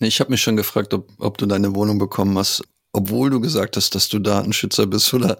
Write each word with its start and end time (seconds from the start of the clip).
Ich 0.00 0.20
habe 0.20 0.30
mich 0.30 0.40
schon 0.42 0.56
gefragt, 0.56 0.94
ob, 0.94 1.08
ob 1.18 1.38
du 1.38 1.46
deine 1.46 1.74
Wohnung 1.74 1.98
bekommen 1.98 2.38
hast, 2.38 2.62
obwohl 2.92 3.30
du 3.30 3.40
gesagt 3.40 3.76
hast, 3.76 3.94
dass 3.94 4.08
du 4.08 4.20
Datenschützer 4.20 4.86
bist 4.86 5.12
oder 5.12 5.38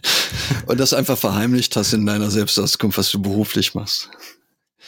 und 0.66 0.80
das 0.80 0.94
einfach 0.94 1.18
verheimlicht 1.18 1.76
hast 1.76 1.92
in 1.92 2.06
deiner 2.06 2.30
Selbstauskunft, 2.30 2.96
was 2.96 3.10
du 3.10 3.20
beruflich 3.20 3.74
machst. 3.74 4.08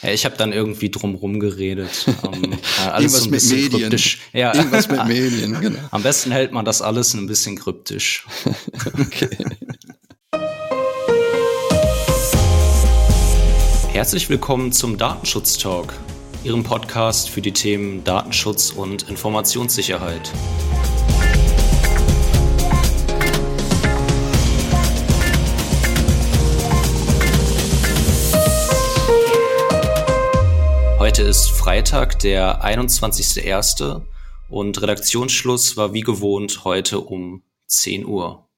Ja, 0.01 0.09
ich 0.09 0.25
habe 0.25 0.35
dann 0.37 0.51
irgendwie 0.51 0.89
drumrum 0.89 1.39
geredet. 1.39 2.05
Ähm, 2.33 2.57
alles 2.91 3.13
so 3.13 3.25
ein 3.25 3.31
mit 3.31 3.43
Medien. 3.43 3.81
kryptisch. 3.81 4.19
Ja. 4.33 4.55
Irgendwas 4.55 4.87
mit 4.89 5.05
Medien, 5.07 5.59
genau. 5.59 5.79
Am 5.91 6.01
besten 6.01 6.31
hält 6.31 6.51
man 6.51 6.65
das 6.65 6.81
alles 6.81 7.13
ein 7.13 7.27
bisschen 7.27 7.57
kryptisch. 7.57 8.25
okay. 8.99 9.37
Herzlich 13.91 14.29
willkommen 14.29 14.71
zum 14.71 14.97
Datenschutz 14.97 15.57
Talk. 15.57 15.93
Ihrem 16.43 16.63
Podcast 16.63 17.29
für 17.29 17.41
die 17.41 17.51
Themen 17.51 18.03
Datenschutz 18.03 18.71
und 18.71 19.03
Informationssicherheit. 19.03 20.31
Heute 30.97 31.21
ist 31.21 31.51
Freitag, 31.51 32.17
der 32.19 32.63
21.01. 32.63 34.01
und 34.49 34.81
Redaktionsschluss 34.81 35.77
war 35.77 35.93
wie 35.93 36.01
gewohnt 36.01 36.63
heute 36.63 37.01
um 37.01 37.43
10 37.67 38.05
Uhr. 38.05 38.50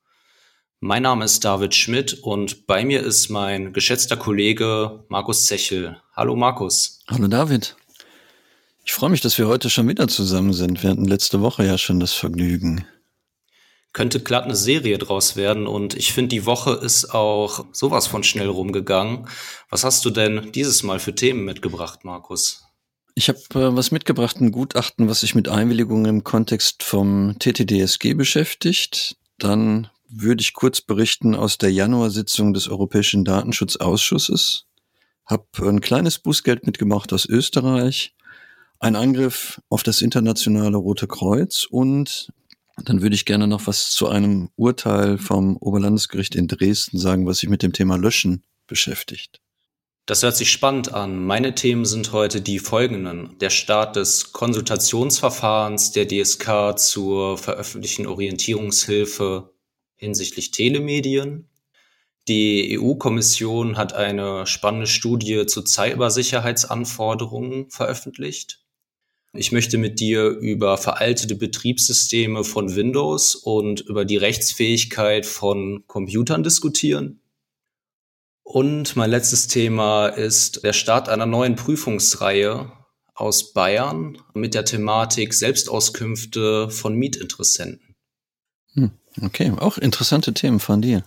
Mein 0.85 1.03
Name 1.03 1.23
ist 1.23 1.45
David 1.45 1.73
Schmidt 1.73 2.13
und 2.23 2.67
bei 2.67 2.83
mir 2.83 3.03
ist 3.03 3.29
mein 3.29 3.71
geschätzter 3.71 4.17
Kollege 4.17 5.05
Markus 5.07 5.45
Zechel. 5.45 5.95
Hallo 6.13 6.35
Markus. 6.35 6.99
Hallo 7.07 7.29
David. 7.29 7.77
Ich 8.83 8.91
freue 8.91 9.09
mich, 9.09 9.21
dass 9.21 9.38
wir 9.38 9.47
heute 9.47 9.69
schon 9.69 9.88
wieder 9.88 10.09
zusammen 10.09 10.51
sind. 10.51 10.83
Wir 10.83 10.89
hatten 10.89 11.05
letzte 11.05 11.39
Woche 11.39 11.65
ja 11.65 11.77
schon 11.77 12.01
das 12.01 12.11
Vergnügen. 12.11 12.85
Könnte 13.93 14.19
glatt 14.19 14.43
eine 14.43 14.58
Serie 14.58 14.97
draus 14.97 15.38
werden 15.38 15.67
und 15.67 15.93
ich 15.93 16.11
finde, 16.11 16.35
die 16.35 16.45
Woche 16.45 16.73
ist 16.73 17.13
auch 17.13 17.63
sowas 17.71 18.08
von 18.08 18.25
schnell 18.25 18.49
rumgegangen. 18.49 19.30
Was 19.69 19.86
hast 19.86 20.03
du 20.03 20.09
denn 20.09 20.52
dieses 20.52 20.83
Mal 20.83 20.99
für 20.99 21.15
Themen 21.15 21.45
mitgebracht, 21.45 22.03
Markus? 22.03 22.65
Ich 23.15 23.30
habe 23.30 23.39
äh, 23.52 23.73
was 23.73 23.91
mitgebracht, 23.91 24.41
ein 24.41 24.52
Gutachten, 24.52 25.08
was 25.08 25.21
sich 25.21 25.33
mit 25.33 25.47
Einwilligungen 25.47 26.08
im 26.08 26.23
Kontext 26.25 26.83
vom 26.83 27.38
TTDSG 27.39 28.15
beschäftigt. 28.15 29.15
Dann 29.39 29.89
würde 30.16 30.42
ich 30.42 30.53
kurz 30.53 30.81
berichten 30.81 31.36
aus 31.36 31.58
der 31.58 31.72
Januarsitzung 31.72 32.53
des 32.53 32.67
Europäischen 32.67 33.25
Datenschutzausschusses. 33.25 34.66
Hab 35.25 35.47
ein 35.59 35.81
kleines 35.81 36.20
Bußgeld 36.20 36.66
mitgemacht 36.66 37.14
aus 37.14 37.25
Österreich, 37.25 38.14
ein 38.80 38.95
Angriff 38.95 39.61
auf 39.70 39.83
das 39.83 40.02
internationale 40.02 40.78
Rote 40.78 41.08
Kreuz 41.08 41.66
und 41.70 42.31
dann 42.83 43.02
würde 43.02 43.16
ich 43.16 43.25
gerne 43.25 43.47
noch 43.47 43.67
was 43.67 43.92
zu 43.92 44.09
einem 44.09 44.50
Urteil 44.55 45.17
vom 45.17 45.58
Oberlandesgericht 45.58 46.36
in 46.36 46.48
Dresden 46.48 46.98
sagen, 46.98 47.25
was 47.25 47.38
sich 47.38 47.50
mit 47.50 47.64
dem 47.64 47.72
Thema 47.72 47.98
Löschen 47.98 48.44
beschäftigt. 48.67 49.39
Das 50.05 50.22
hört 50.22 50.36
sich 50.36 50.52
spannend 50.52 50.94
an. 50.94 51.23
Meine 51.23 51.55
Themen 51.55 51.86
sind 51.86 52.11
heute 52.11 52.42
die 52.42 52.59
folgenden. 52.59 53.38
Der 53.39 53.50
Start 53.50 53.95
des 53.95 54.33
Konsultationsverfahrens 54.33 55.94
der 55.94 56.08
DSK 56.08 56.77
zur 56.77 57.38
veröffentlichten 57.38 58.05
Orientierungshilfe 58.05 59.52
hinsichtlich 60.03 60.51
Telemedien. 60.51 61.49
Die 62.27 62.79
EU-Kommission 62.79 63.77
hat 63.77 63.93
eine 63.93 64.45
spannende 64.47 64.87
Studie 64.87 65.45
zu 65.45 65.65
Cybersicherheitsanforderungen 65.65 67.69
veröffentlicht. 67.69 68.59
Ich 69.35 69.51
möchte 69.51 69.79
mit 69.79 69.99
dir 69.99 70.27
über 70.27 70.77
veraltete 70.77 71.35
Betriebssysteme 71.35 72.43
von 72.43 72.75
Windows 72.75 73.33
und 73.33 73.81
über 73.81 74.05
die 74.05 74.17
Rechtsfähigkeit 74.17 75.25
von 75.25 75.85
Computern 75.87 76.43
diskutieren. 76.43 77.19
Und 78.43 78.95
mein 78.95 79.09
letztes 79.09 79.47
Thema 79.47 80.08
ist 80.08 80.63
der 80.63 80.73
Start 80.73 81.09
einer 81.09 81.25
neuen 81.25 81.55
Prüfungsreihe 81.55 82.71
aus 83.15 83.53
Bayern 83.53 84.19
mit 84.33 84.53
der 84.53 84.65
Thematik 84.65 85.33
Selbstauskünfte 85.33 86.69
von 86.69 86.95
Mietinteressenten. 86.95 87.83
Okay, 89.21 89.51
auch 89.57 89.77
interessante 89.77 90.33
Themen 90.33 90.59
von 90.59 90.81
dir. 90.81 91.03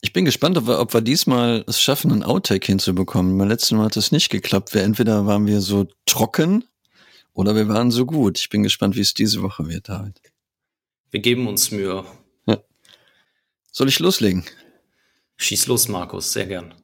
Ich 0.00 0.12
bin 0.12 0.24
gespannt, 0.24 0.58
ob 0.58 0.66
wir, 0.66 0.78
ob 0.78 0.92
wir 0.92 1.00
diesmal 1.00 1.64
es 1.66 1.80
schaffen, 1.80 2.12
einen 2.12 2.22
Outtake 2.22 2.66
hinzubekommen. 2.66 3.38
Beim 3.38 3.48
letzten 3.48 3.76
Mal 3.76 3.86
hat 3.86 3.96
es 3.96 4.12
nicht 4.12 4.30
geklappt. 4.30 4.74
Wir, 4.74 4.82
entweder 4.82 5.26
waren 5.26 5.46
wir 5.46 5.60
so 5.60 5.88
trocken 6.04 6.64
oder 7.32 7.54
wir 7.54 7.68
waren 7.68 7.90
so 7.90 8.06
gut. 8.06 8.38
Ich 8.38 8.48
bin 8.48 8.62
gespannt, 8.62 8.96
wie 8.96 9.00
es 9.00 9.14
diese 9.14 9.42
Woche 9.42 9.68
wird, 9.68 9.88
David. 9.88 10.20
Wir 11.10 11.20
geben 11.20 11.46
uns 11.48 11.70
Mühe. 11.70 12.04
Ja. 12.46 12.62
Soll 13.72 13.88
ich 13.88 13.98
loslegen? 13.98 14.44
Schieß 15.38 15.66
los, 15.66 15.88
Markus, 15.88 16.32
sehr 16.32 16.46
gern. 16.46 16.74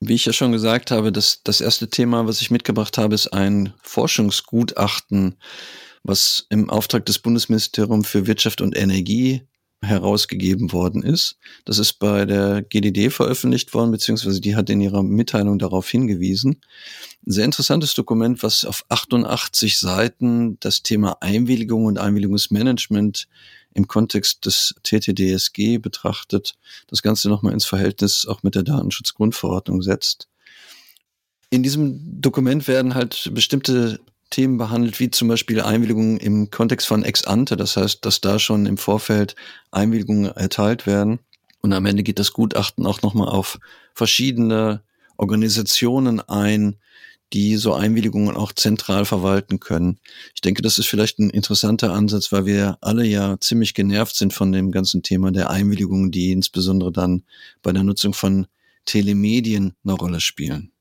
Wie 0.00 0.14
ich 0.14 0.24
ja 0.24 0.32
schon 0.32 0.52
gesagt 0.52 0.90
habe, 0.90 1.12
das, 1.12 1.42
das 1.42 1.60
erste 1.60 1.90
Thema, 1.90 2.26
was 2.26 2.40
ich 2.40 2.50
mitgebracht 2.50 2.96
habe, 2.98 3.14
ist 3.14 3.28
ein 3.28 3.74
Forschungsgutachten, 3.82 5.36
was 6.02 6.46
im 6.48 6.70
Auftrag 6.70 7.04
des 7.04 7.18
Bundesministeriums 7.18 8.08
für 8.08 8.26
Wirtschaft 8.26 8.62
und 8.62 8.76
Energie 8.76 9.42
herausgegeben 9.82 10.72
worden 10.72 11.02
ist. 11.02 11.38
Das 11.64 11.78
ist 11.78 11.94
bei 11.94 12.26
der 12.26 12.62
GDD 12.62 13.10
veröffentlicht 13.10 13.72
worden, 13.72 13.90
beziehungsweise 13.90 14.40
die 14.40 14.54
hat 14.54 14.68
in 14.68 14.80
ihrer 14.80 15.02
Mitteilung 15.02 15.58
darauf 15.58 15.88
hingewiesen. 15.88 16.60
Ein 17.26 17.32
sehr 17.32 17.44
interessantes 17.44 17.94
Dokument, 17.94 18.42
was 18.42 18.64
auf 18.64 18.84
88 18.88 19.78
Seiten 19.78 20.58
das 20.60 20.82
Thema 20.82 21.16
Einwilligung 21.20 21.86
und 21.86 21.98
Einwilligungsmanagement 21.98 23.26
im 23.72 23.88
Kontext 23.88 24.44
des 24.46 24.74
TTDSG 24.82 25.78
betrachtet, 25.78 26.56
das 26.88 27.02
Ganze 27.02 27.28
nochmal 27.28 27.54
ins 27.54 27.64
Verhältnis 27.64 28.26
auch 28.26 28.42
mit 28.42 28.54
der 28.54 28.64
Datenschutzgrundverordnung 28.64 29.80
setzt. 29.80 30.28
In 31.50 31.62
diesem 31.62 32.20
Dokument 32.20 32.68
werden 32.68 32.94
halt 32.94 33.30
bestimmte 33.32 34.00
Themen 34.30 34.58
behandelt, 34.58 35.00
wie 35.00 35.10
zum 35.10 35.28
Beispiel 35.28 35.60
Einwilligungen 35.60 36.16
im 36.18 36.50
Kontext 36.50 36.86
von 36.86 37.02
Ex 37.02 37.24
ante, 37.24 37.56
das 37.56 37.76
heißt, 37.76 38.04
dass 38.04 38.20
da 38.20 38.38
schon 38.38 38.66
im 38.66 38.78
Vorfeld 38.78 39.34
Einwilligungen 39.72 40.26
erteilt 40.26 40.86
werden. 40.86 41.18
Und 41.60 41.72
am 41.72 41.84
Ende 41.84 42.02
geht 42.02 42.18
das 42.18 42.32
Gutachten 42.32 42.86
auch 42.86 43.02
nochmal 43.02 43.28
auf 43.28 43.58
verschiedene 43.94 44.82
Organisationen 45.16 46.20
ein, 46.20 46.76
die 47.32 47.56
so 47.56 47.74
Einwilligungen 47.74 48.36
auch 48.36 48.52
zentral 48.52 49.04
verwalten 49.04 49.60
können. 49.60 49.98
Ich 50.34 50.40
denke, 50.40 50.62
das 50.62 50.78
ist 50.78 50.86
vielleicht 50.86 51.18
ein 51.18 51.30
interessanter 51.30 51.92
Ansatz, 51.92 52.32
weil 52.32 52.46
wir 52.46 52.78
alle 52.80 53.04
ja 53.04 53.38
ziemlich 53.40 53.74
genervt 53.74 54.16
sind 54.16 54.32
von 54.32 54.52
dem 54.52 54.72
ganzen 54.72 55.02
Thema 55.02 55.30
der 55.30 55.50
Einwilligungen, 55.50 56.10
die 56.10 56.32
insbesondere 56.32 56.90
dann 56.90 57.24
bei 57.62 57.72
der 57.72 57.84
Nutzung 57.84 58.14
von 58.14 58.46
Telemedien 58.84 59.74
eine 59.84 59.92
Rolle 59.92 60.20
spielen. 60.20 60.72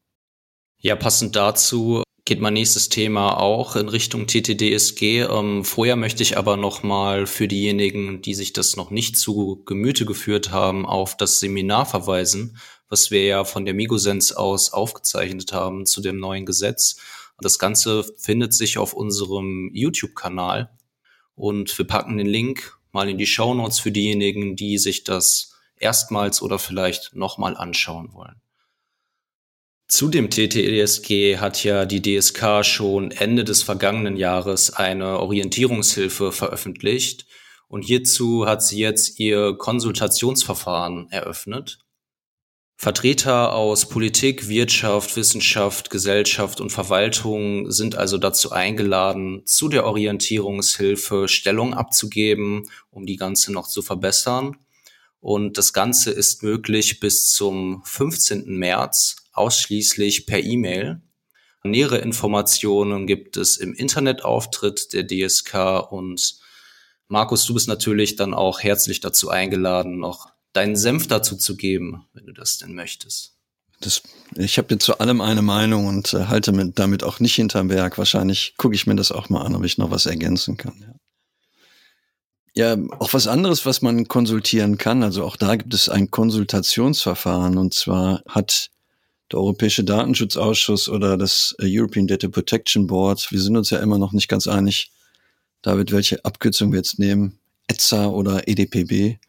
Ja, 0.79 0.95
passend 0.95 1.35
dazu 1.35 2.03
geht 2.29 2.41
mein 2.41 2.53
nächstes 2.53 2.90
Thema 2.90 3.40
auch 3.40 3.75
in 3.75 3.90
Richtung 3.90 4.28
TTDSG. 4.28 5.22
Ähm, 5.22 5.66
vorher 5.66 5.95
möchte 5.95 6.22
ich 6.22 6.38
aber 6.38 6.57
nochmal 6.57 7.25
für 7.25 7.47
diejenigen, 7.47 8.22
die 8.22 8.35
sich 8.35 8.53
das 8.53 8.75
noch 8.75 8.91
nicht 8.91 9.17
zu 9.17 9.63
Gemüte 9.66 10.06
geführt 10.06 10.51
haben, 10.51 10.85
auf 10.85 11.17
das 11.17 11.40
Seminar 11.40 11.88
verweisen, 11.88 12.59
was 12.88 13.09
wir 13.09 13.25
ja 13.25 13.45
von 13.45 13.66
der 13.66 13.73
Migosens 13.73 14.31
aus 14.31 14.72
aufgezeichnet 14.73 15.53
haben 15.53 15.88
zu 15.88 16.01
dem 16.01 16.19
neuen 16.19 16.45
Gesetz. 16.45 16.97
Das 17.41 17.57
Ganze 17.57 18.06
findet 18.19 18.53
sich 18.53 18.78
auf 18.78 18.94
unserem 18.94 19.72
YouTube-Kanal 19.73 20.69
und 21.34 21.75
wir 21.79 21.88
packen 21.88 22.16
den 22.19 22.28
Link 22.28 22.78
mal 22.91 23.09
in 23.09 23.17
die 23.17 23.25
Show 23.25 23.56
Notes 23.56 23.79
für 23.79 23.91
diejenigen, 23.91 24.56
die 24.56 24.78
sich 24.78 25.03
das 25.03 25.56
erstmals 25.79 26.44
oder 26.44 26.59
vielleicht 26.59 27.16
nochmal 27.16 27.57
anschauen 27.57 28.13
wollen. 28.13 28.40
Zu 29.89 30.07
dem 30.07 30.29
TTDSG 30.29 31.39
hat 31.39 31.63
ja 31.63 31.83
die 31.85 32.00
DSK 32.00 32.63
schon 32.63 33.09
Ende 33.09 33.44
des 33.44 33.63
vergangenen 33.63 34.17
Jahres 34.17 34.72
eine 34.72 35.19
Orientierungshilfe 35.19 36.31
veröffentlicht 36.31 37.25
und 37.67 37.81
hierzu 37.81 38.46
hat 38.46 38.61
sie 38.61 38.78
jetzt 38.78 39.19
ihr 39.19 39.58
Konsultationsverfahren 39.58 41.09
eröffnet. 41.09 41.79
Vertreter 42.78 43.53
aus 43.55 43.90
Politik, 43.90 44.47
Wirtschaft, 44.47 45.17
Wissenschaft, 45.17 45.90
Gesellschaft 45.90 46.61
und 46.61 46.69
Verwaltung 46.69 47.72
sind 47.72 47.96
also 47.96 48.19
dazu 48.19 48.52
eingeladen, 48.52 49.41
zu 49.46 49.69
der 49.69 49.87
Orientierungshilfe 49.87 51.28
Stellung 51.28 51.73
abzugeben, 51.73 52.69
um 52.91 53.08
die 53.08 53.17
Ganze 53.17 53.52
noch 53.52 53.67
zu 53.67 53.81
verbessern. 53.81 54.55
Und 55.19 55.58
das 55.58 55.73
Ganze 55.73 56.11
ist 56.11 56.43
möglich 56.43 56.99
bis 56.99 57.34
zum 57.34 57.81
15. 57.85 58.55
März 58.55 59.18
ausschließlich 59.31 60.26
per 60.26 60.43
E-Mail. 60.43 61.02
Nähere 61.64 61.97
Informationen 61.97 63.05
gibt 63.05 63.35
es 63.37 63.58
im 63.58 63.73
Internetauftritt 63.73 64.93
der 64.93 65.05
DSK 65.05 65.91
und 65.91 66.40
Markus, 67.09 67.46
du 67.46 67.55
bist 67.55 67.67
natürlich 67.67 68.16
dann 68.16 68.34
auch 68.35 68.61
herzlich 68.61 68.99
dazu 68.99 69.29
eingeladen, 69.29 69.99
noch 69.99 70.29
deinen 70.53 70.76
Senf 70.76 71.08
dazu 71.08 71.35
zu 71.35 71.58
geben, 71.58 72.05
wenn 72.14 72.28
du 72.28 72.34
das 72.34 72.59
denn 72.59 72.76
möchtest. 72.76 73.35
Das, 73.81 74.03
ich 74.35 74.58
habe 74.58 74.73
jetzt 74.73 74.85
zu 74.85 74.99
allem 74.99 75.22
eine 75.22 75.41
Meinung 75.41 75.87
und 75.87 76.14
äh, 76.14 76.26
halte 76.26 76.52
mit, 76.52 76.78
damit 76.78 77.03
auch 77.03 77.20
nicht 77.20 77.35
hinterm 77.35 77.70
Berg. 77.70 77.97
Wahrscheinlich 77.97 78.55
gucke 78.58 78.76
ich 78.76 78.85
mir 78.85 78.96
das 78.96 79.11
auch 79.11 79.29
mal 79.29 79.41
an, 79.41 79.55
ob 79.55 79.64
ich 79.64 79.78
noch 79.78 79.90
was 79.90 80.05
ergänzen 80.05 80.58
kann. 80.58 80.99
Ja. 82.53 82.76
ja, 82.76 82.84
auch 82.99 83.14
was 83.14 83.28
anderes, 83.28 83.66
was 83.66 83.81
man 83.81 84.08
konsultieren 84.08 84.78
kann. 84.78 85.02
Also 85.02 85.23
auch 85.23 85.37
da 85.37 85.55
gibt 85.55 85.73
es 85.73 85.87
ein 85.87 86.11
Konsultationsverfahren. 86.11 87.58
Und 87.58 87.73
zwar 87.73 88.22
hat 88.28 88.70
der 89.31 89.40
Europäische 89.40 89.84
Datenschutzausschuss 89.84 90.90
oder 90.90 91.17
das 91.17 91.55
European 91.61 92.08
Data 92.08 92.28
Protection 92.28 92.87
Board, 92.87 93.31
wir 93.31 93.41
sind 93.41 93.58
uns 93.58 93.70
ja 93.70 93.79
immer 93.79 93.97
noch 93.97 94.11
nicht 94.11 94.28
ganz 94.28 94.47
einig, 94.47 94.91
David, 95.61 95.91
welche 95.91 96.23
Abkürzung 96.26 96.72
wir 96.72 96.78
jetzt 96.78 96.99
nehmen, 96.99 97.40
ETSA 97.67 98.08
oder 98.08 98.47
EDPB, 98.47 99.20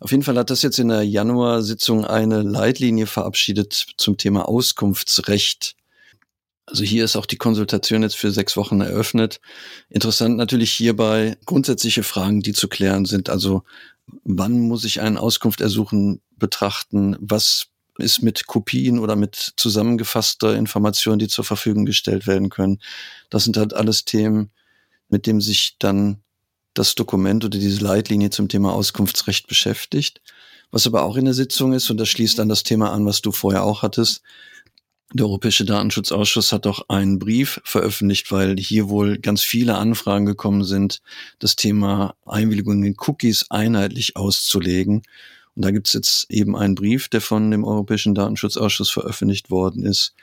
auf 0.00 0.10
jeden 0.10 0.22
Fall 0.22 0.36
hat 0.36 0.50
das 0.50 0.62
jetzt 0.62 0.78
in 0.78 0.88
der 0.88 1.02
Januar-Sitzung 1.02 2.04
eine 2.04 2.42
Leitlinie 2.42 3.06
verabschiedet 3.06 3.86
zum 3.96 4.18
Thema 4.18 4.48
Auskunftsrecht. 4.48 5.76
Also 6.66 6.82
hier 6.82 7.04
ist 7.04 7.16
auch 7.16 7.26
die 7.26 7.36
Konsultation 7.36 8.02
jetzt 8.02 8.16
für 8.16 8.30
sechs 8.30 8.56
Wochen 8.56 8.80
eröffnet. 8.80 9.40
Interessant 9.88 10.36
natürlich 10.36 10.72
hierbei 10.72 11.36
grundsätzliche 11.46 12.02
Fragen, 12.02 12.40
die 12.40 12.52
zu 12.52 12.68
klären 12.68 13.04
sind. 13.04 13.30
Also 13.30 13.62
wann 14.24 14.60
muss 14.60 14.84
ich 14.84 15.00
eine 15.00 15.20
Auskunft 15.20 15.60
ersuchen, 15.60 16.20
betrachten? 16.36 17.16
Was 17.20 17.68
ist 17.98 18.22
mit 18.22 18.46
Kopien 18.46 18.98
oder 18.98 19.16
mit 19.16 19.54
zusammengefasster 19.56 20.54
Information, 20.54 21.18
die 21.18 21.28
zur 21.28 21.44
Verfügung 21.44 21.84
gestellt 21.84 22.26
werden 22.26 22.50
können? 22.50 22.80
Das 23.30 23.44
sind 23.44 23.56
halt 23.56 23.74
alles 23.74 24.04
Themen, 24.04 24.50
mit 25.08 25.26
dem 25.26 25.40
sich 25.40 25.76
dann 25.78 26.22
das 26.74 26.94
Dokument 26.94 27.44
oder 27.44 27.58
diese 27.58 27.82
Leitlinie 27.82 28.30
zum 28.30 28.48
Thema 28.48 28.72
Auskunftsrecht 28.72 29.46
beschäftigt. 29.46 30.20
Was 30.70 30.86
aber 30.86 31.04
auch 31.04 31.16
in 31.16 31.24
der 31.24 31.34
Sitzung 31.34 31.72
ist, 31.72 31.88
und 31.90 31.98
das 31.98 32.08
schließt 32.08 32.38
dann 32.38 32.48
das 32.48 32.64
Thema 32.64 32.92
an, 32.92 33.06
was 33.06 33.22
du 33.22 33.30
vorher 33.30 33.62
auch 33.62 33.82
hattest, 33.82 34.22
der 35.12 35.26
Europäische 35.26 35.64
Datenschutzausschuss 35.64 36.50
hat 36.50 36.66
auch 36.66 36.88
einen 36.88 37.20
Brief 37.20 37.60
veröffentlicht, 37.62 38.32
weil 38.32 38.56
hier 38.56 38.88
wohl 38.88 39.18
ganz 39.18 39.42
viele 39.42 39.76
Anfragen 39.76 40.26
gekommen 40.26 40.64
sind, 40.64 41.02
das 41.38 41.54
Thema 41.54 42.16
Einwilligung 42.26 42.82
in 42.82 42.96
Cookies 42.98 43.46
einheitlich 43.48 44.16
auszulegen. 44.16 45.02
Und 45.56 45.64
da 45.64 45.70
gibt 45.70 45.86
es 45.86 45.92
jetzt 45.92 46.30
eben 46.30 46.56
einen 46.56 46.74
Brief, 46.74 47.08
der 47.08 47.20
von 47.20 47.50
dem 47.50 47.64
Europäischen 47.64 48.14
Datenschutzausschuss 48.14 48.90
veröffentlicht 48.90 49.50
worden 49.50 49.84
ist. 49.84 50.14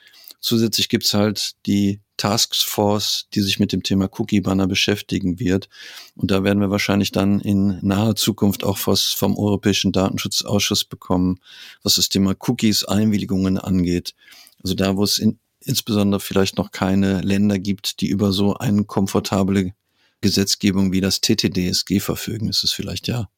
Zusätzlich 0.41 0.89
gibt 0.89 1.05
es 1.05 1.13
halt 1.13 1.53
die 1.67 2.01
Taskforce, 2.17 3.27
die 3.33 3.41
sich 3.41 3.59
mit 3.59 3.71
dem 3.71 3.83
Thema 3.83 4.09
Cookie-Banner 4.11 4.67
beschäftigen 4.67 5.39
wird. 5.39 5.69
Und 6.15 6.31
da 6.31 6.43
werden 6.43 6.59
wir 6.59 6.71
wahrscheinlich 6.71 7.11
dann 7.11 7.39
in 7.39 7.79
naher 7.81 8.15
Zukunft 8.15 8.63
auch 8.63 8.79
was 8.85 9.07
vom 9.07 9.37
Europäischen 9.37 9.91
Datenschutzausschuss 9.91 10.83
bekommen, 10.83 11.39
was 11.83 11.95
das 11.95 12.09
Thema 12.09 12.35
Cookies, 12.47 12.83
Einwilligungen 12.83 13.57
angeht. 13.57 14.15
Also 14.63 14.73
da, 14.73 14.97
wo 14.97 15.03
es 15.03 15.19
in, 15.19 15.39
insbesondere 15.63 16.19
vielleicht 16.19 16.57
noch 16.57 16.71
keine 16.71 17.21
Länder 17.21 17.59
gibt, 17.59 18.01
die 18.01 18.07
über 18.07 18.33
so 18.33 18.55
eine 18.55 18.83
komfortable 18.83 19.73
Gesetzgebung 20.21 20.91
wie 20.91 21.01
das 21.01 21.21
TTDSG 21.21 21.99
verfügen, 21.99 22.49
ist 22.49 22.63
es 22.63 22.71
vielleicht 22.71 23.07
ja 23.07 23.29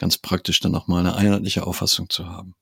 ganz 0.00 0.18
praktisch, 0.18 0.58
dann 0.58 0.74
auch 0.74 0.88
mal 0.88 1.00
eine 1.00 1.14
einheitliche 1.14 1.66
Auffassung 1.66 2.10
zu 2.10 2.26
haben. 2.26 2.54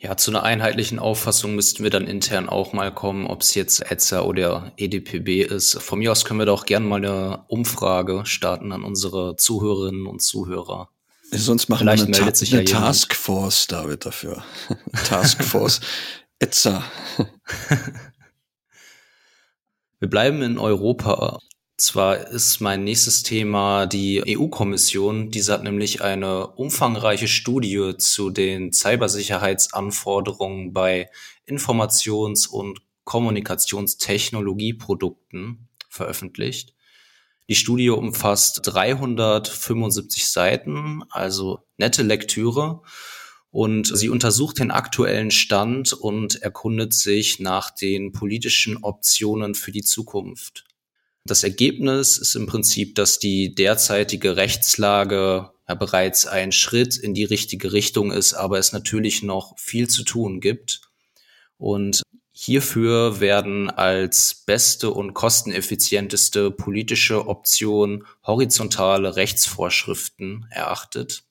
Ja, 0.00 0.16
zu 0.16 0.30
einer 0.30 0.44
einheitlichen 0.44 1.00
Auffassung 1.00 1.56
müssten 1.56 1.82
wir 1.82 1.90
dann 1.90 2.06
intern 2.06 2.48
auch 2.48 2.72
mal 2.72 2.94
kommen, 2.94 3.26
ob 3.26 3.42
es 3.42 3.56
jetzt 3.56 3.90
ETSA 3.90 4.20
oder 4.22 4.72
EDPB 4.76 5.42
ist. 5.42 5.82
Von 5.82 5.98
mir 5.98 6.12
aus 6.12 6.24
können 6.24 6.38
wir 6.38 6.46
da 6.46 6.52
auch 6.52 6.66
gerne 6.66 6.86
mal 6.86 7.04
eine 7.04 7.44
Umfrage 7.48 8.24
starten 8.24 8.70
an 8.70 8.84
unsere 8.84 9.34
Zuhörerinnen 9.36 10.06
und 10.06 10.22
Zuhörer. 10.22 10.88
Sonst 11.32 11.68
machen 11.68 11.80
Vielleicht 11.80 12.06
wir 12.06 12.14
eine, 12.14 12.16
meldet 12.16 12.36
sich 12.36 12.54
eine 12.54 12.62
ja 12.62 12.78
Taskforce, 12.78 13.66
David, 13.66 14.06
dafür. 14.06 14.44
Taskforce 15.08 15.80
ETSA. 16.38 16.84
wir 19.98 20.08
bleiben 20.08 20.42
in 20.42 20.58
Europa 20.58 21.40
zwar 21.80 22.28
ist 22.28 22.60
mein 22.60 22.84
nächstes 22.84 23.22
Thema 23.22 23.86
die 23.86 24.22
EU-Kommission. 24.26 25.30
Diese 25.30 25.52
hat 25.52 25.62
nämlich 25.62 26.02
eine 26.02 26.48
umfangreiche 26.48 27.28
Studie 27.28 27.94
zu 27.96 28.30
den 28.30 28.72
Cybersicherheitsanforderungen 28.72 30.72
bei 30.72 31.08
Informations- 31.46 32.48
und 32.48 32.80
Kommunikationstechnologieprodukten 33.04 35.68
veröffentlicht. 35.88 36.74
Die 37.48 37.54
Studie 37.54 37.88
umfasst 37.88 38.60
375 38.64 40.26
Seiten, 40.26 41.04
also 41.08 41.60
nette 41.78 42.02
Lektüre. 42.02 42.82
Und 43.50 43.86
sie 43.86 44.10
untersucht 44.10 44.58
den 44.58 44.70
aktuellen 44.70 45.30
Stand 45.30 45.94
und 45.94 46.42
erkundet 46.42 46.92
sich 46.92 47.38
nach 47.38 47.70
den 47.70 48.12
politischen 48.12 48.76
Optionen 48.76 49.54
für 49.54 49.72
die 49.72 49.82
Zukunft. 49.82 50.67
Das 51.24 51.44
Ergebnis 51.44 52.18
ist 52.18 52.34
im 52.36 52.46
Prinzip, 52.46 52.94
dass 52.94 53.18
die 53.18 53.54
derzeitige 53.54 54.36
Rechtslage 54.36 55.50
ja 55.68 55.74
bereits 55.74 56.26
ein 56.26 56.52
Schritt 56.52 56.96
in 56.96 57.14
die 57.14 57.24
richtige 57.24 57.72
Richtung 57.72 58.10
ist, 58.10 58.34
aber 58.34 58.58
es 58.58 58.72
natürlich 58.72 59.22
noch 59.22 59.58
viel 59.58 59.88
zu 59.88 60.04
tun 60.04 60.40
gibt. 60.40 60.80
Und 61.58 62.02
hierfür 62.32 63.20
werden 63.20 63.68
als 63.68 64.44
beste 64.46 64.90
und 64.90 65.12
kosteneffizienteste 65.12 66.50
politische 66.50 67.26
Option 67.26 68.06
horizontale 68.24 69.16
Rechtsvorschriften 69.16 70.46
erachtet, 70.50 71.24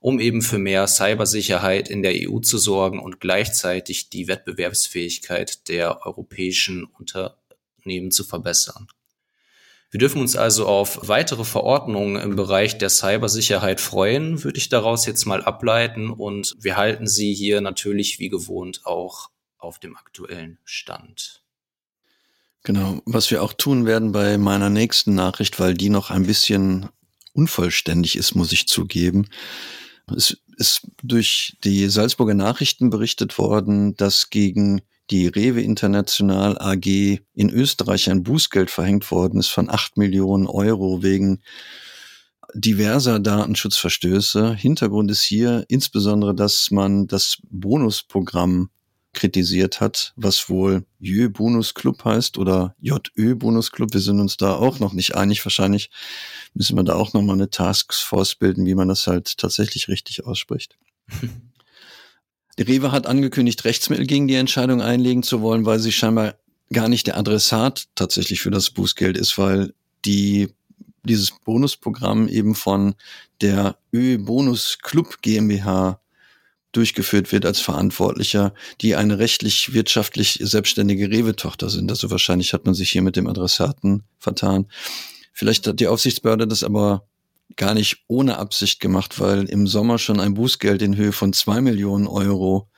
um 0.00 0.20
eben 0.20 0.42
für 0.42 0.58
mehr 0.58 0.88
Cybersicherheit 0.88 1.88
in 1.88 2.02
der 2.02 2.28
EU 2.28 2.40
zu 2.40 2.58
sorgen 2.58 2.98
und 2.98 3.20
gleichzeitig 3.20 4.10
die 4.10 4.26
Wettbewerbsfähigkeit 4.26 5.68
der 5.68 6.04
europäischen 6.04 6.84
Unternehmen 6.84 8.10
zu 8.10 8.24
verbessern. 8.24 8.88
Wir 9.92 9.98
dürfen 9.98 10.22
uns 10.22 10.36
also 10.36 10.66
auf 10.66 11.06
weitere 11.06 11.44
Verordnungen 11.44 12.16
im 12.16 12.34
Bereich 12.34 12.78
der 12.78 12.88
Cybersicherheit 12.88 13.78
freuen, 13.78 14.42
würde 14.42 14.56
ich 14.56 14.70
daraus 14.70 15.04
jetzt 15.04 15.26
mal 15.26 15.44
ableiten. 15.44 16.08
Und 16.08 16.56
wir 16.58 16.78
halten 16.78 17.06
Sie 17.06 17.34
hier 17.34 17.60
natürlich 17.60 18.18
wie 18.18 18.30
gewohnt 18.30 18.86
auch 18.86 19.28
auf 19.58 19.78
dem 19.78 19.94
aktuellen 19.94 20.58
Stand. 20.64 21.42
Genau, 22.62 23.02
was 23.04 23.30
wir 23.30 23.42
auch 23.42 23.52
tun 23.52 23.84
werden 23.84 24.12
bei 24.12 24.38
meiner 24.38 24.70
nächsten 24.70 25.14
Nachricht, 25.14 25.60
weil 25.60 25.74
die 25.74 25.90
noch 25.90 26.10
ein 26.10 26.24
bisschen 26.24 26.88
unvollständig 27.34 28.16
ist, 28.16 28.34
muss 28.34 28.52
ich 28.52 28.68
zugeben. 28.68 29.28
Es 30.16 30.38
ist 30.56 30.88
durch 31.02 31.58
die 31.64 31.88
Salzburger 31.88 32.34
Nachrichten 32.34 32.88
berichtet 32.88 33.36
worden, 33.36 33.94
dass 33.96 34.30
gegen 34.30 34.80
die 35.12 35.26
Rewe 35.26 35.60
International 35.60 36.56
AG 36.58 37.20
in 37.34 37.50
Österreich 37.50 38.10
ein 38.10 38.22
Bußgeld 38.22 38.70
verhängt 38.70 39.10
worden 39.10 39.38
ist 39.38 39.48
von 39.48 39.68
acht 39.68 39.98
Millionen 39.98 40.46
Euro 40.46 41.02
wegen 41.02 41.42
diverser 42.54 43.20
Datenschutzverstöße. 43.20 44.54
Hintergrund 44.54 45.10
ist 45.10 45.22
hier 45.22 45.66
insbesondere, 45.68 46.34
dass 46.34 46.70
man 46.70 47.06
das 47.06 47.38
Bonusprogramm 47.50 48.70
kritisiert 49.12 49.82
hat, 49.82 50.14
was 50.16 50.48
wohl 50.48 50.86
Jö 50.98 51.28
Bonus 51.28 51.74
Club 51.74 52.02
heißt 52.06 52.38
oder 52.38 52.74
JÖ 52.80 53.34
Bonus 53.36 53.70
Club. 53.70 53.92
Wir 53.92 54.00
sind 54.00 54.18
uns 54.18 54.38
da 54.38 54.54
auch 54.54 54.78
noch 54.78 54.94
nicht 54.94 55.14
einig. 55.14 55.44
Wahrscheinlich 55.44 55.90
müssen 56.54 56.76
wir 56.76 56.84
da 56.84 56.94
auch 56.94 57.12
nochmal 57.12 57.36
eine 57.36 57.50
Taskforce 57.50 58.36
bilden, 58.36 58.64
wie 58.64 58.74
man 58.74 58.88
das 58.88 59.06
halt 59.06 59.36
tatsächlich 59.36 59.88
richtig 59.88 60.24
ausspricht. 60.24 60.78
Rewe 62.58 62.92
hat 62.92 63.06
angekündigt, 63.06 63.64
Rechtsmittel 63.64 64.06
gegen 64.06 64.28
die 64.28 64.34
Entscheidung 64.34 64.82
einlegen 64.82 65.22
zu 65.22 65.40
wollen, 65.40 65.64
weil 65.64 65.78
sie 65.78 65.92
scheinbar 65.92 66.34
gar 66.72 66.88
nicht 66.88 67.06
der 67.06 67.16
Adressat 67.16 67.88
tatsächlich 67.94 68.40
für 68.40 68.50
das 68.50 68.70
Bußgeld 68.70 69.16
ist, 69.16 69.38
weil 69.38 69.74
die 70.04 70.48
dieses 71.04 71.32
Bonusprogramm 71.44 72.28
eben 72.28 72.54
von 72.54 72.94
der 73.40 73.76
Ö 73.92 74.18
Bonus 74.18 74.78
Club 74.80 75.20
GmbH 75.22 76.00
durchgeführt 76.72 77.32
wird 77.32 77.44
als 77.44 77.60
Verantwortlicher, 77.60 78.54
die 78.80 78.96
eine 78.96 79.18
rechtlich 79.18 79.74
wirtschaftlich 79.74 80.38
selbstständige 80.40 81.10
Rewe-Tochter 81.10 81.68
sind. 81.68 81.90
Also 81.90 82.10
wahrscheinlich 82.10 82.54
hat 82.54 82.64
man 82.64 82.74
sich 82.74 82.90
hier 82.90 83.02
mit 83.02 83.16
dem 83.16 83.26
Adressaten 83.26 84.04
vertan. 84.18 84.66
Vielleicht 85.32 85.66
hat 85.66 85.80
die 85.80 85.88
Aufsichtsbehörde 85.88 86.46
das 86.46 86.64
aber 86.64 87.06
gar 87.56 87.74
nicht 87.74 88.04
ohne 88.08 88.38
Absicht 88.38 88.80
gemacht, 88.80 89.20
weil 89.20 89.44
im 89.44 89.66
Sommer 89.66 89.98
schon 89.98 90.20
ein 90.20 90.34
Bußgeld 90.34 90.82
in 90.82 90.96
Höhe 90.96 91.12
von 91.12 91.32
zwei 91.32 91.60
Millionen 91.60 92.06
Euro 92.06 92.68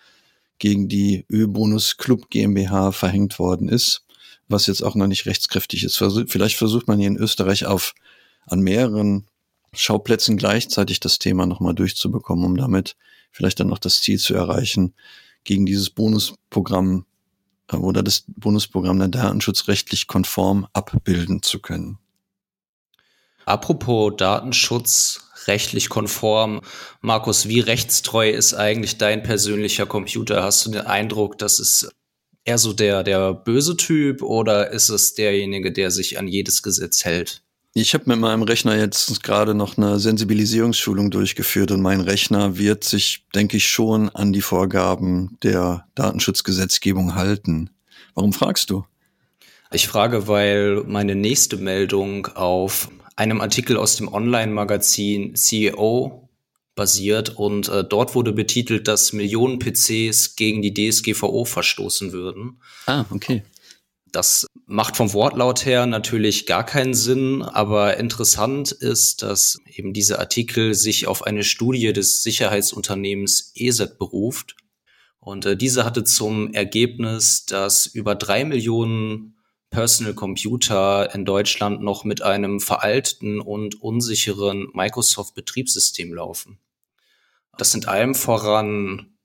gegen 0.59 0.88
die 0.88 1.26
Ö-Bonus 1.31 1.97
Club 1.97 2.31
GmbH 2.31 2.93
verhängt 2.93 3.38
worden 3.38 3.69
ist, 3.69 4.07
was 4.49 4.66
jetzt 4.66 4.83
auch 4.83 4.95
noch 4.95 5.07
nicht 5.07 5.26
rechtskräftig 5.26 5.85
ist. 5.85 5.97
Vielleicht 6.28 6.57
versucht 6.57 6.88
man 6.88 6.99
hier 6.99 7.09
in 7.09 7.16
Österreich 7.16 7.66
auf 7.66 7.95
an 8.47 8.61
mehreren 8.61 9.26
Schauplätzen 9.73 10.37
gleichzeitig 10.37 11.00
das 11.00 11.19
Thema 11.19 11.47
nochmal 11.47 11.75
durchzubekommen, 11.75 12.45
um 12.45 12.57
damit 12.57 12.97
vielleicht 13.33 13.59
dann 13.61 13.69
noch 13.69 13.78
das 13.78 14.00
Ziel 14.00 14.19
zu 14.19 14.35
erreichen, 14.35 14.95
gegen 15.43 15.66
dieses 15.66 15.90
Bonusprogramm 15.90 17.04
äh, 17.71 17.76
oder 17.76 18.02
das 18.02 18.25
Bonusprogramm 18.28 18.99
der 18.99 19.09
datenschutzrechtlich 19.09 20.07
konform 20.07 20.66
abbilden 20.73 21.43
zu 21.43 21.61
können. 21.61 21.99
Apropos 23.46 24.14
Datenschutz 24.16 25.24
rechtlich 25.46 25.88
konform. 25.88 26.60
Markus, 27.00 27.48
wie 27.48 27.60
rechtstreu 27.60 28.30
ist 28.30 28.54
eigentlich 28.54 28.98
dein 28.98 29.22
persönlicher 29.22 29.86
Computer? 29.86 30.42
Hast 30.42 30.64
du 30.66 30.70
den 30.70 30.82
Eindruck, 30.86 31.38
dass 31.38 31.58
es 31.58 31.88
eher 32.44 32.58
so 32.58 32.72
der, 32.72 33.02
der 33.02 33.34
böse 33.34 33.76
Typ 33.76 34.22
oder 34.22 34.70
ist 34.70 34.88
es 34.88 35.14
derjenige, 35.14 35.72
der 35.72 35.90
sich 35.90 36.18
an 36.18 36.28
jedes 36.28 36.62
Gesetz 36.62 37.04
hält? 37.04 37.42
Ich 37.76 37.92
habe 37.92 38.04
mit 38.06 38.20
meinem 38.20 38.44
Rechner 38.44 38.78
jetzt 38.78 39.24
gerade 39.24 39.52
noch 39.52 39.76
eine 39.76 39.98
Sensibilisierungsschulung 39.98 41.10
durchgeführt 41.10 41.72
und 41.72 41.82
mein 41.82 42.00
Rechner 42.00 42.56
wird 42.56 42.84
sich, 42.84 43.26
denke 43.34 43.56
ich, 43.56 43.66
schon 43.66 44.10
an 44.10 44.32
die 44.32 44.42
Vorgaben 44.42 45.36
der 45.42 45.84
Datenschutzgesetzgebung 45.96 47.16
halten. 47.16 47.70
Warum 48.14 48.32
fragst 48.32 48.70
du? 48.70 48.84
Ich 49.72 49.88
frage, 49.88 50.28
weil 50.28 50.84
meine 50.86 51.16
nächste 51.16 51.56
Meldung 51.56 52.28
auf 52.28 52.88
einem 53.16 53.40
Artikel 53.40 53.76
aus 53.76 53.97
dem 53.97 54.12
Online-Magazin 54.12 55.35
CEO 55.37 56.28
basiert 56.75 57.37
und 57.37 57.68
äh, 57.68 57.85
dort 57.85 58.14
wurde 58.14 58.33
betitelt, 58.33 58.88
dass 58.88 59.12
Millionen 59.12 59.59
PCs 59.59 60.37
gegen 60.37 60.61
die 60.62 60.75
DSGVO 60.75 61.44
verstoßen 61.44 62.12
würden. 62.12 62.61
Ah, 62.87 63.04
okay. 63.11 63.44
Das 64.11 64.47
macht 64.66 64.97
vom 64.97 65.12
Wortlaut 65.12 65.66
her 65.66 65.87
natürlich 65.87 66.47
gar 66.47 66.64
keinen 66.64 66.94
Sinn, 66.94 67.42
aber 67.42 67.97
interessant 67.97 68.71
ist, 68.71 69.23
dass 69.23 69.59
eben 69.66 69.92
dieser 69.92 70.21
Artikel 70.21 70.75
sich 70.75 71.06
auf 71.06 71.25
eine 71.25 71.42
Studie 71.42 71.92
des 71.92 72.23
Sicherheitsunternehmens 72.23 73.52
ESET 73.56 73.99
beruft. 73.99 74.56
Und 75.18 75.47
äh, 75.47 75.56
diese 75.56 75.85
hatte 75.85 76.04
zum 76.04 76.52
Ergebnis, 76.54 77.47
dass 77.47 77.87
über 77.87 78.14
drei 78.14 78.44
Millionen 78.44 79.33
Personal 79.75 80.14
Computer 80.14 81.14
in 81.14 81.25
Deutschland 81.25 81.83
noch 81.83 82.04
mit 82.04 82.23
einem 82.23 82.61
veralteten 82.61 83.40
und 83.40 83.83
unsicheren 83.83 84.69
Microsoft-Betriebssystem 84.73 86.14
laufen. 86.14 86.59
Das 87.59 87.73
sind 87.73 87.88
allem 87.88 88.14
voran 88.14 89.19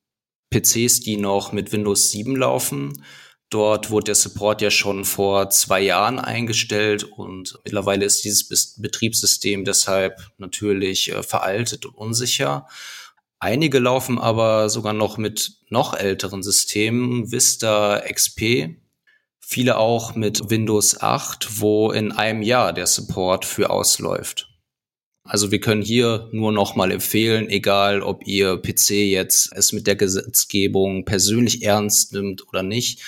PCs, 0.51 1.01
die 1.01 1.17
noch 1.17 1.51
mit 1.51 1.71
Windows 1.71 2.11
7 2.11 2.35
laufen 2.35 3.03
Dort 3.49 3.89
wurde 3.89 4.05
der 4.05 4.15
Support 4.15 4.61
ja 4.61 4.69
schon 4.69 5.05
vor 5.05 5.49
zwei 5.49 5.81
Jahren 5.81 6.19
eingestellt 6.19 7.03
und 7.03 7.57
mittlerweile 7.63 8.05
ist 8.05 8.23
dieses 8.23 8.75
Betriebssystem 8.79 9.65
deshalb 9.65 10.21
natürlich 10.37 11.11
äh, 11.11 11.23
veraltet 11.23 11.87
und 11.87 11.95
unsicher. 11.95 12.67
Einige 13.39 13.79
laufen 13.79 14.19
aber 14.19 14.69
sogar 14.69 14.93
noch 14.93 15.17
mit 15.17 15.53
noch 15.69 15.95
älteren 15.95 16.43
Systemen, 16.43 17.31
Vista 17.31 18.03
XP, 18.07 18.75
viele 19.49 19.79
auch 19.79 20.13
mit 20.13 20.51
Windows 20.51 21.01
8, 21.01 21.59
wo 21.59 21.91
in 21.91 22.11
einem 22.11 22.43
Jahr 22.43 22.71
der 22.71 22.85
Support 22.85 23.45
für 23.45 23.71
ausläuft. 23.71 24.47
Also 25.23 25.49
wir 25.49 25.59
können 25.59 25.81
hier 25.81 26.29
nur 26.31 26.51
noch 26.51 26.75
mal 26.75 26.91
empfehlen, 26.91 27.49
egal 27.49 28.03
ob 28.03 28.27
ihr 28.27 28.57
PC 28.57 28.91
jetzt 28.91 29.51
es 29.55 29.73
mit 29.73 29.87
der 29.87 29.95
Gesetzgebung 29.95 31.03
persönlich 31.03 31.63
ernst 31.63 32.13
nimmt 32.13 32.47
oder 32.47 32.61
nicht, 32.61 33.01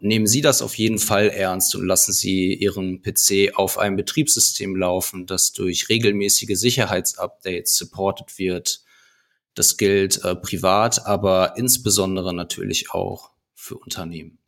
nehmen 0.00 0.28
Sie 0.28 0.40
das 0.40 0.62
auf 0.62 0.76
jeden 0.76 1.00
Fall 1.00 1.30
ernst 1.30 1.74
und 1.74 1.84
lassen 1.84 2.12
Sie 2.12 2.54
Ihren 2.54 3.02
PC 3.02 3.56
auf 3.56 3.76
einem 3.76 3.96
Betriebssystem 3.96 4.76
laufen, 4.76 5.26
das 5.26 5.52
durch 5.52 5.88
regelmäßige 5.88 6.56
Sicherheitsupdates 6.56 7.76
supported 7.76 8.38
wird. 8.38 8.82
Das 9.54 9.76
gilt 9.76 10.22
äh, 10.22 10.36
privat, 10.36 11.06
aber 11.06 11.54
insbesondere 11.56 12.32
natürlich 12.32 12.92
auch 12.92 13.30
für 13.56 13.76
Unternehmen. 13.76 14.38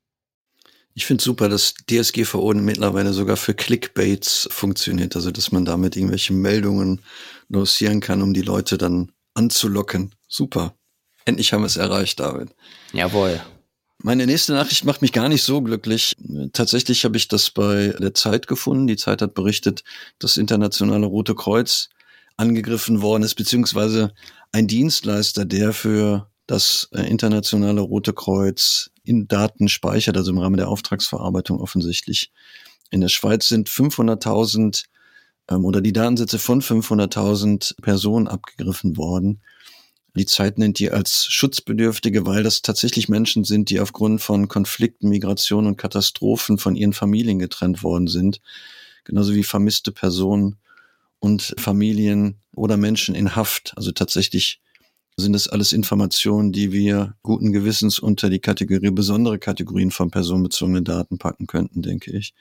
Ich 0.98 1.06
finde 1.06 1.22
super, 1.22 1.48
dass 1.48 1.74
DSGVO 1.88 2.54
mittlerweile 2.54 3.12
sogar 3.12 3.36
für 3.36 3.54
Clickbaits 3.54 4.48
funktioniert, 4.50 5.14
also 5.14 5.30
dass 5.30 5.52
man 5.52 5.64
damit 5.64 5.94
irgendwelche 5.94 6.32
Meldungen 6.32 7.02
lancieren 7.48 8.00
kann, 8.00 8.20
um 8.20 8.34
die 8.34 8.42
Leute 8.42 8.78
dann 8.78 9.12
anzulocken. 9.32 10.12
Super. 10.26 10.74
Endlich 11.24 11.52
haben 11.52 11.60
wir 11.62 11.66
es 11.66 11.76
erreicht, 11.76 12.18
David. 12.18 12.48
Jawohl. 12.92 13.40
Meine 13.98 14.26
nächste 14.26 14.54
Nachricht 14.54 14.84
macht 14.84 15.00
mich 15.00 15.12
gar 15.12 15.28
nicht 15.28 15.44
so 15.44 15.62
glücklich. 15.62 16.16
Tatsächlich 16.52 17.04
habe 17.04 17.16
ich 17.16 17.28
das 17.28 17.52
bei 17.52 17.94
der 18.00 18.14
Zeit 18.14 18.48
gefunden. 18.48 18.88
Die 18.88 18.96
Zeit 18.96 19.22
hat 19.22 19.34
berichtet, 19.34 19.84
dass 20.18 20.36
internationale 20.36 21.06
Rote 21.06 21.36
Kreuz 21.36 21.90
angegriffen 22.36 23.02
worden 23.02 23.22
ist, 23.22 23.36
beziehungsweise 23.36 24.12
ein 24.50 24.66
Dienstleister, 24.66 25.44
der 25.44 25.72
für 25.72 26.28
das 26.48 26.88
äh, 26.90 27.02
internationale 27.02 27.82
Rote 27.82 28.14
Kreuz 28.14 28.90
in 29.08 29.28
Daten 29.28 29.68
speichert, 29.68 30.16
also 30.16 30.30
im 30.30 30.38
Rahmen 30.38 30.56
der 30.56 30.68
Auftragsverarbeitung 30.68 31.60
offensichtlich. 31.60 32.30
In 32.90 33.00
der 33.00 33.08
Schweiz 33.08 33.48
sind 33.48 33.68
500.000 33.68 34.84
ähm, 35.50 35.64
oder 35.64 35.80
die 35.80 35.92
Datensätze 35.92 36.38
von 36.38 36.62
500.000 36.62 37.80
Personen 37.80 38.28
abgegriffen 38.28 38.96
worden. 38.96 39.40
Die 40.14 40.26
Zeit 40.26 40.58
nennt 40.58 40.78
die 40.78 40.90
als 40.90 41.26
Schutzbedürftige, 41.26 42.26
weil 42.26 42.42
das 42.42 42.62
tatsächlich 42.62 43.08
Menschen 43.08 43.44
sind, 43.44 43.70
die 43.70 43.80
aufgrund 43.80 44.20
von 44.20 44.48
Konflikten, 44.48 45.08
Migration 45.08 45.66
und 45.66 45.76
Katastrophen 45.76 46.58
von 46.58 46.74
ihren 46.74 46.92
Familien 46.92 47.38
getrennt 47.38 47.82
worden 47.82 48.08
sind. 48.08 48.40
Genauso 49.04 49.34
wie 49.34 49.44
vermisste 49.44 49.92
Personen 49.92 50.56
und 51.20 51.54
Familien 51.58 52.40
oder 52.54 52.76
Menschen 52.76 53.14
in 53.14 53.36
Haft. 53.36 53.74
Also 53.76 53.92
tatsächlich 53.92 54.60
sind 55.20 55.32
das 55.32 55.48
alles 55.48 55.72
Informationen, 55.72 56.52
die 56.52 56.72
wir 56.72 57.14
guten 57.22 57.52
Gewissens 57.52 57.98
unter 57.98 58.30
die 58.30 58.38
Kategorie 58.38 58.90
besondere 58.90 59.38
Kategorien 59.38 59.90
von 59.90 60.10
personenbezogenen 60.10 60.84
Daten 60.84 61.18
packen 61.18 61.46
könnten, 61.46 61.82
denke 61.82 62.12
ich. 62.12 62.34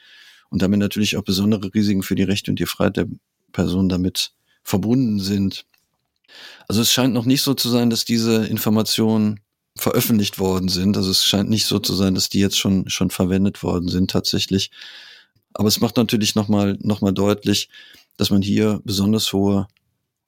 Und 0.49 0.61
damit 0.61 0.79
natürlich 0.79 1.17
auch 1.17 1.23
besondere 1.23 1.73
Risiken 1.73 2.03
für 2.03 2.15
die 2.15 2.23
Rechte 2.23 2.51
und 2.51 2.59
die 2.59 2.65
Freiheit 2.65 2.97
der 2.97 3.07
Person 3.51 3.89
damit 3.89 4.31
verbunden 4.63 5.19
sind. 5.19 5.65
Also 6.67 6.81
es 6.81 6.91
scheint 6.91 7.13
noch 7.13 7.25
nicht 7.25 7.41
so 7.41 7.53
zu 7.55 7.69
sein, 7.69 7.89
dass 7.89 8.05
diese 8.05 8.45
Informationen 8.45 9.39
veröffentlicht 9.75 10.37
worden 10.37 10.69
sind. 10.69 10.97
Also 10.97 11.09
es 11.09 11.25
scheint 11.25 11.49
nicht 11.49 11.65
so 11.65 11.79
zu 11.79 11.95
sein, 11.95 12.15
dass 12.15 12.29
die 12.29 12.39
jetzt 12.39 12.59
schon, 12.59 12.89
schon 12.89 13.09
verwendet 13.09 13.63
worden 13.63 13.89
sind 13.89 14.11
tatsächlich. 14.11 14.71
Aber 15.53 15.67
es 15.67 15.81
macht 15.81 15.97
natürlich 15.97 16.35
nochmal 16.35 16.77
noch 16.81 17.01
mal 17.01 17.11
deutlich, 17.11 17.69
dass 18.17 18.29
man 18.29 18.43
hier 18.43 18.81
besonders 18.83 19.33
hohe 19.33 19.67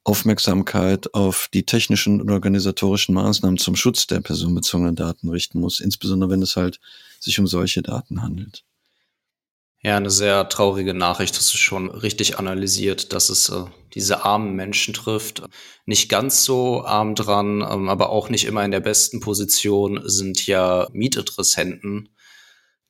Aufmerksamkeit 0.03 1.13
auf 1.13 1.49
die 1.53 1.65
technischen 1.65 2.21
und 2.21 2.31
organisatorischen 2.31 3.13
Maßnahmen 3.13 3.57
zum 3.57 3.75
Schutz 3.75 4.07
der 4.07 4.21
personenbezogenen 4.21 4.95
Daten 4.95 5.29
richten 5.29 5.59
muss, 5.59 5.79
insbesondere 5.79 6.31
wenn 6.31 6.41
es 6.41 6.55
halt 6.55 6.79
sich 7.19 7.39
um 7.39 7.47
solche 7.47 7.81
Daten 7.81 8.21
handelt. 8.21 8.63
Ja, 9.81 9.95
eine 9.95 10.09
sehr 10.09 10.49
traurige 10.49 10.93
Nachricht, 10.93 11.37
hast 11.37 11.53
du 11.53 11.57
schon 11.57 11.89
richtig 11.89 12.37
analysiert, 12.37 13.13
dass 13.13 13.29
es 13.29 13.47
äh, 13.47 13.63
diese 13.93 14.25
armen 14.25 14.53
Menschen 14.53 14.93
trifft. 14.93 15.41
Nicht 15.85 16.09
ganz 16.09 16.43
so 16.43 16.83
arm 16.83 17.15
dran, 17.15 17.61
ähm, 17.61 17.87
aber 17.87 18.09
auch 18.09 18.29
nicht 18.29 18.43
immer 18.43 18.65
in 18.65 18.71
der 18.71 18.81
besten 18.81 19.21
Position 19.21 20.01
sind 20.03 20.45
ja 20.45 20.87
Mietinteressenten. 20.91 22.09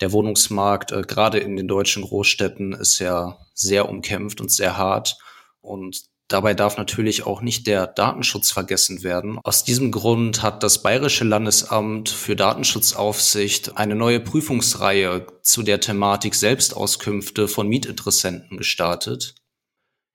Der 0.01 0.11
Wohnungsmarkt, 0.11 0.91
äh, 0.91 1.03
gerade 1.03 1.37
in 1.37 1.55
den 1.57 1.67
deutschen 1.67 2.01
Großstädten, 2.01 2.73
ist 2.73 2.97
ja 2.97 3.37
sehr 3.53 3.87
umkämpft 3.87 4.41
und 4.41 4.51
sehr 4.51 4.75
hart. 4.75 5.19
Und 5.61 6.05
Dabei 6.29 6.53
darf 6.53 6.77
natürlich 6.77 7.25
auch 7.25 7.41
nicht 7.41 7.65
der 7.65 7.87
Datenschutz 7.87 8.51
vergessen 8.51 9.01
werden. 9.01 9.39
Aus 9.43 9.63
diesem 9.63 9.91
Grund 9.91 10.43
hat 10.43 10.61
das 10.61 10.83
Bayerische 10.83 11.23
Landesamt 11.23 12.07
für 12.07 12.35
Datenschutzaufsicht 12.35 13.77
eine 13.77 13.95
neue 13.95 14.19
Prüfungsreihe 14.19 15.25
zu 15.41 15.63
der 15.63 15.79
Thematik 15.79 16.35
Selbstauskünfte 16.35 17.47
von 17.47 17.67
Mietinteressenten 17.67 18.57
gestartet. 18.57 19.33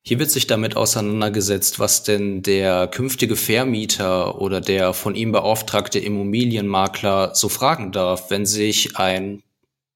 Hier 0.06 0.21
wird 0.21 0.30
sich 0.30 0.47
damit 0.47 0.76
auseinandergesetzt, 0.76 1.80
was 1.80 2.04
denn 2.04 2.42
der 2.42 2.87
künftige 2.87 3.35
Vermieter 3.35 4.40
oder 4.40 4.61
der 4.61 4.92
von 4.92 5.16
ihm 5.16 5.33
beauftragte 5.33 5.99
Immobilienmakler 5.99 7.35
so 7.35 7.49
fragen 7.49 7.90
darf, 7.90 8.30
wenn 8.30 8.47
sich 8.47 8.97
ein 8.99 9.42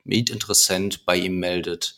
Mietinteressent 0.03 1.07
bei 1.07 1.17
ihm 1.17 1.39
meldet. 1.39 1.98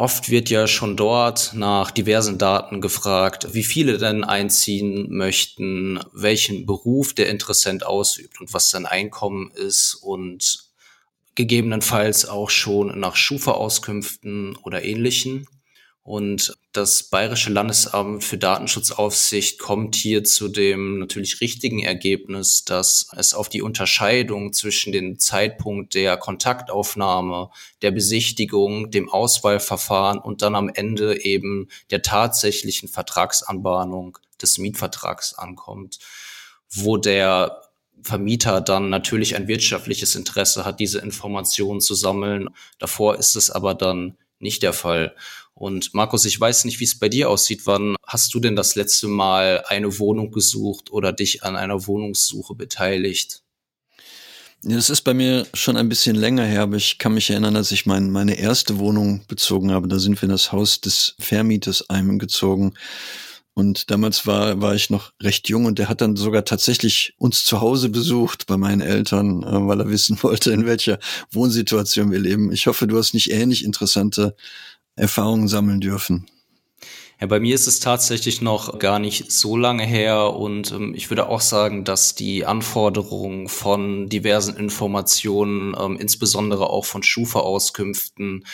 Oft 0.00 0.30
wird 0.30 0.48
ja 0.48 0.66
schon 0.66 0.96
dort 0.96 1.52
nach 1.52 1.90
diversen 1.90 2.38
Daten 2.38 2.80
gefragt, 2.80 3.48
wie 3.52 3.62
viele 3.62 3.98
denn 3.98 4.24
einziehen 4.24 5.14
möchten, 5.14 6.00
welchen 6.14 6.64
Beruf 6.64 7.12
der 7.12 7.28
Interessent 7.28 7.84
ausübt 7.84 8.40
und 8.40 8.54
was 8.54 8.70
sein 8.70 8.86
Einkommen 8.86 9.50
ist 9.50 9.96
und 9.96 10.70
gegebenenfalls 11.34 12.26
auch 12.26 12.48
schon 12.48 12.98
nach 12.98 13.14
Schufa-Auskünften 13.14 14.56
oder 14.62 14.82
ähnlichen. 14.82 15.46
Und 16.10 16.58
das 16.72 17.04
Bayerische 17.04 17.52
Landesamt 17.52 18.24
für 18.24 18.36
Datenschutzaufsicht 18.36 19.60
kommt 19.60 19.94
hier 19.94 20.24
zu 20.24 20.48
dem 20.48 20.98
natürlich 20.98 21.40
richtigen 21.40 21.84
Ergebnis, 21.84 22.64
dass 22.64 23.06
es 23.16 23.32
auf 23.32 23.48
die 23.48 23.62
Unterscheidung 23.62 24.52
zwischen 24.52 24.90
dem 24.90 25.20
Zeitpunkt 25.20 25.94
der 25.94 26.16
Kontaktaufnahme, 26.16 27.50
der 27.82 27.92
Besichtigung, 27.92 28.90
dem 28.90 29.08
Auswahlverfahren 29.08 30.18
und 30.18 30.42
dann 30.42 30.56
am 30.56 30.68
Ende 30.68 31.24
eben 31.24 31.68
der 31.92 32.02
tatsächlichen 32.02 32.88
Vertragsanbahnung 32.88 34.18
des 34.42 34.58
Mietvertrags 34.58 35.34
ankommt, 35.34 36.00
wo 36.70 36.96
der 36.96 37.62
Vermieter 38.02 38.60
dann 38.60 38.90
natürlich 38.90 39.36
ein 39.36 39.46
wirtschaftliches 39.46 40.16
Interesse 40.16 40.64
hat, 40.64 40.80
diese 40.80 40.98
Informationen 40.98 41.80
zu 41.80 41.94
sammeln. 41.94 42.48
Davor 42.80 43.16
ist 43.16 43.36
es 43.36 43.48
aber 43.48 43.76
dann 43.76 44.16
nicht 44.40 44.62
der 44.62 44.72
Fall. 44.72 45.14
Und 45.60 45.92
Markus, 45.92 46.24
ich 46.24 46.40
weiß 46.40 46.64
nicht, 46.64 46.80
wie 46.80 46.84
es 46.84 46.98
bei 46.98 47.10
dir 47.10 47.28
aussieht. 47.28 47.66
Wann 47.66 47.94
hast 48.06 48.32
du 48.32 48.40
denn 48.40 48.56
das 48.56 48.76
letzte 48.76 49.08
Mal 49.08 49.62
eine 49.68 49.98
Wohnung 49.98 50.30
gesucht 50.30 50.90
oder 50.90 51.12
dich 51.12 51.44
an 51.44 51.54
einer 51.54 51.86
Wohnungssuche 51.86 52.54
beteiligt? 52.54 53.42
Ja, 54.62 54.76
das 54.76 54.88
ist 54.88 55.02
bei 55.02 55.12
mir 55.12 55.46
schon 55.52 55.76
ein 55.76 55.90
bisschen 55.90 56.16
länger 56.16 56.46
her, 56.46 56.62
aber 56.62 56.76
ich 56.76 56.96
kann 56.96 57.12
mich 57.12 57.28
erinnern, 57.28 57.52
dass 57.52 57.72
ich 57.72 57.84
mein, 57.84 58.10
meine 58.10 58.38
erste 58.38 58.78
Wohnung 58.78 59.20
bezogen 59.28 59.70
habe. 59.70 59.86
Da 59.86 59.98
sind 59.98 60.22
wir 60.22 60.24
in 60.24 60.30
das 60.30 60.50
Haus 60.50 60.80
des 60.80 61.14
Vermieters 61.18 61.90
eingezogen. 61.90 62.72
Und 63.52 63.90
damals 63.90 64.26
war, 64.26 64.62
war 64.62 64.74
ich 64.74 64.88
noch 64.88 65.12
recht 65.20 65.50
jung 65.50 65.66
und 65.66 65.78
der 65.78 65.90
hat 65.90 66.00
dann 66.00 66.16
sogar 66.16 66.46
tatsächlich 66.46 67.12
uns 67.18 67.44
zu 67.44 67.60
Hause 67.60 67.90
besucht 67.90 68.46
bei 68.46 68.56
meinen 68.56 68.80
Eltern, 68.80 69.42
äh, 69.42 69.66
weil 69.66 69.80
er 69.80 69.90
wissen 69.90 70.16
wollte, 70.22 70.52
in 70.52 70.64
welcher 70.64 70.98
Wohnsituation 71.30 72.10
wir 72.10 72.18
leben. 72.18 72.50
Ich 72.50 72.66
hoffe, 72.66 72.86
du 72.86 72.96
hast 72.96 73.12
nicht 73.12 73.30
ähnlich 73.30 73.62
interessante 73.62 74.34
Erfahrungen 74.96 75.48
sammeln 75.48 75.80
dürfen. 75.80 76.26
Ja, 77.20 77.26
bei 77.26 77.38
mir 77.38 77.54
ist 77.54 77.66
es 77.66 77.80
tatsächlich 77.80 78.40
noch 78.40 78.78
gar 78.78 78.98
nicht 78.98 79.30
so 79.30 79.54
lange 79.54 79.84
her 79.84 80.34
und 80.34 80.72
ähm, 80.72 80.94
ich 80.94 81.10
würde 81.10 81.28
auch 81.28 81.42
sagen, 81.42 81.84
dass 81.84 82.14
die 82.14 82.46
Anforderungen 82.46 83.48
von 83.48 84.08
diversen 84.08 84.56
Informationen, 84.56 85.76
ähm, 85.78 85.98
insbesondere 86.00 86.70
auch 86.70 86.86
von 86.86 87.02
Schufa-Auskünften, 87.02 88.46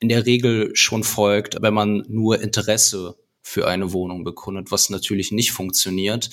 in 0.00 0.08
der 0.08 0.26
Regel 0.26 0.74
schon 0.74 1.04
folgt, 1.04 1.62
wenn 1.62 1.74
man 1.74 2.04
nur 2.08 2.40
Interesse 2.40 3.16
für 3.42 3.68
eine 3.68 3.92
Wohnung 3.92 4.24
bekundet, 4.24 4.72
was 4.72 4.90
natürlich 4.90 5.30
nicht 5.30 5.52
funktioniert. 5.52 6.30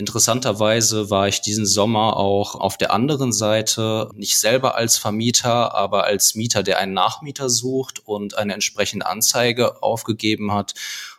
Interessanterweise 0.00 1.10
war 1.10 1.28
ich 1.28 1.42
diesen 1.42 1.66
Sommer 1.66 2.16
auch 2.16 2.54
auf 2.54 2.78
der 2.78 2.90
anderen 2.90 3.34
Seite, 3.34 4.08
nicht 4.14 4.38
selber 4.38 4.74
als 4.74 4.96
Vermieter, 4.96 5.74
aber 5.74 6.04
als 6.04 6.34
Mieter, 6.34 6.62
der 6.62 6.78
einen 6.78 6.94
Nachmieter 6.94 7.50
sucht 7.50 8.00
und 8.06 8.34
eine 8.34 8.54
entsprechende 8.54 9.04
Anzeige 9.04 9.82
aufgegeben 9.82 10.54
hat. 10.54 10.72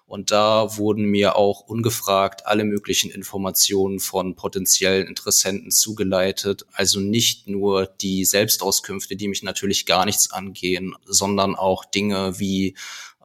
Und 0.07 0.31
da 0.31 0.77
wurden 0.77 1.03
mir 1.03 1.35
auch 1.35 1.61
ungefragt 1.61 2.47
alle 2.47 2.63
möglichen 2.63 3.11
Informationen 3.11 3.99
von 3.99 4.35
potenziellen 4.35 5.05
Interessenten 5.05 5.69
zugeleitet. 5.69 6.65
Also 6.73 6.99
nicht 6.99 7.47
nur 7.47 7.85
die 7.85 8.25
Selbstauskünfte, 8.25 9.15
die 9.15 9.27
mich 9.27 9.43
natürlich 9.43 9.85
gar 9.85 10.05
nichts 10.05 10.31
angehen, 10.31 10.95
sondern 11.05 11.55
auch 11.55 11.85
Dinge 11.85 12.39
wie 12.39 12.75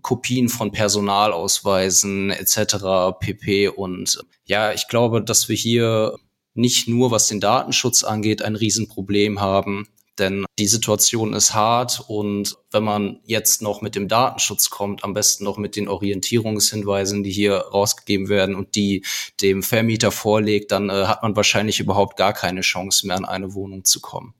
Kopien 0.02 0.48
von 0.48 0.72
Personalausweisen 0.72 2.30
etc. 2.30 3.18
pp. 3.18 3.68
Und 3.68 4.24
ja, 4.44 4.72
ich 4.72 4.88
glaube, 4.88 5.22
dass 5.22 5.48
wir 5.48 5.56
hier 5.56 6.16
nicht 6.54 6.88
nur 6.88 7.10
was 7.10 7.28
den 7.28 7.40
Datenschutz 7.40 8.02
angeht, 8.02 8.42
ein 8.42 8.56
Riesenproblem 8.56 9.40
haben. 9.40 9.88
Denn 10.18 10.46
die 10.58 10.66
Situation 10.66 11.34
ist 11.34 11.52
hart 11.52 12.02
und 12.08 12.56
wenn 12.70 12.82
man 12.82 13.20
jetzt 13.26 13.60
noch 13.60 13.82
mit 13.82 13.94
dem 13.94 14.08
Datenschutz 14.08 14.70
kommt, 14.70 15.04
am 15.04 15.12
besten 15.12 15.44
noch 15.44 15.58
mit 15.58 15.76
den 15.76 15.88
Orientierungshinweisen, 15.88 17.22
die 17.22 17.30
hier 17.30 17.56
rausgegeben 17.56 18.30
werden 18.30 18.54
und 18.54 18.76
die 18.76 19.04
dem 19.42 19.62
Vermieter 19.62 20.10
vorlegt, 20.10 20.72
dann 20.72 20.88
äh, 20.88 21.04
hat 21.04 21.22
man 21.22 21.36
wahrscheinlich 21.36 21.80
überhaupt 21.80 22.16
gar 22.16 22.32
keine 22.32 22.62
Chance 22.62 23.06
mehr, 23.06 23.16
an 23.16 23.26
eine 23.26 23.52
Wohnung 23.52 23.84
zu 23.84 24.00
kommen. 24.00 24.32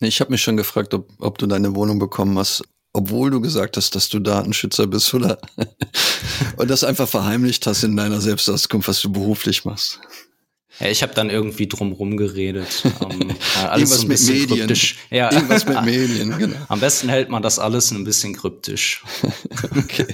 Ich 0.00 0.20
habe 0.20 0.30
mich 0.30 0.42
schon 0.42 0.56
gefragt, 0.56 0.94
ob, 0.94 1.10
ob 1.18 1.36
du 1.36 1.46
deine 1.46 1.74
Wohnung 1.74 1.98
bekommen 1.98 2.38
hast, 2.38 2.64
obwohl 2.92 3.30
du 3.30 3.40
gesagt 3.40 3.76
hast, 3.76 3.94
dass 3.94 4.08
du 4.08 4.18
Datenschützer 4.18 4.86
bist 4.86 5.12
oder 5.14 5.38
und 6.56 6.70
das 6.70 6.84
einfach 6.84 7.08
verheimlicht 7.08 7.66
hast 7.66 7.82
in 7.84 7.96
deiner 7.96 8.20
Selbstauskunft, 8.20 8.88
was 8.88 9.00
du 9.00 9.12
beruflich 9.12 9.64
machst. 9.64 10.00
Ja, 10.80 10.86
ich 10.88 11.02
habe 11.02 11.12
dann 11.14 11.28
irgendwie 11.28 11.68
drumrum 11.68 12.16
geredet. 12.16 12.84
Um, 13.00 13.10
alles 13.68 13.90
Irgendwas 13.90 14.00
so 14.00 14.02
ein 14.02 14.08
bisschen 14.08 14.34
mit 14.34 14.48
Medien. 14.50 14.58
kryptisch. 14.66 14.96
Ja. 15.10 15.30
Irgendwas 15.30 15.66
mit 15.66 15.82
Medien, 15.84 16.38
genau. 16.38 16.56
Am 16.68 16.80
besten 16.80 17.08
hält 17.10 17.28
man 17.28 17.42
das 17.42 17.58
alles 17.58 17.90
ein 17.90 18.02
bisschen 18.04 18.34
kryptisch. 18.34 19.02
okay. 19.76 20.06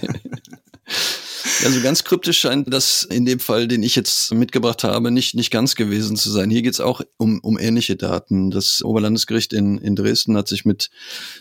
Also 1.66 1.80
ganz 1.80 2.04
kryptisch 2.04 2.38
scheint 2.38 2.72
das 2.72 3.02
in 3.02 3.26
dem 3.26 3.40
Fall, 3.40 3.66
den 3.66 3.82
ich 3.82 3.96
jetzt 3.96 4.32
mitgebracht 4.32 4.84
habe, 4.84 5.10
nicht, 5.10 5.34
nicht 5.34 5.50
ganz 5.50 5.74
gewesen 5.74 6.16
zu 6.16 6.30
sein. 6.30 6.48
Hier 6.48 6.62
geht 6.62 6.74
es 6.74 6.80
auch 6.80 7.00
um, 7.16 7.40
um 7.40 7.58
ähnliche 7.58 7.96
Daten. 7.96 8.52
Das 8.52 8.82
Oberlandesgericht 8.84 9.52
in, 9.52 9.76
in 9.78 9.96
Dresden 9.96 10.36
hat 10.36 10.46
sich 10.46 10.64
mit 10.64 10.90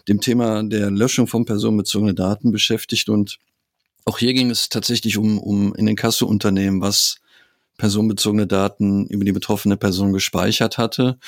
dem 0.07 0.21
Thema 0.21 0.63
der 0.63 0.89
Löschung 0.89 1.27
von 1.27 1.45
personenbezogenen 1.45 2.15
Daten 2.15 2.51
beschäftigt 2.51 3.07
und 3.07 3.37
auch 4.05 4.17
hier 4.17 4.33
ging 4.33 4.49
es 4.49 4.69
tatsächlich 4.69 5.19
um, 5.19 5.37
um 5.37 5.75
in 5.75 5.85
den 5.85 5.95
Kasseunternehmen, 5.95 6.81
was 6.81 7.17
personenbezogene 7.77 8.47
Daten 8.47 9.05
über 9.05 9.25
die 9.25 9.31
betroffene 9.31 9.77
Person 9.77 10.11
gespeichert 10.11 10.79
hatte. 10.79 11.19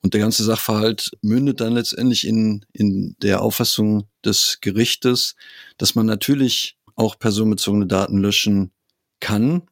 Und 0.00 0.14
der 0.14 0.20
ganze 0.20 0.42
Sachverhalt 0.42 1.12
mündet 1.20 1.60
dann 1.60 1.74
letztendlich 1.74 2.26
in, 2.26 2.66
in 2.72 3.14
der 3.22 3.40
Auffassung 3.40 4.08
des 4.24 4.58
Gerichtes, 4.60 5.36
dass 5.78 5.94
man 5.94 6.06
natürlich 6.06 6.76
auch 6.96 7.18
personenbezogene 7.18 7.86
Daten 7.86 8.18
löschen 8.18 8.72
kann, 9.20 9.62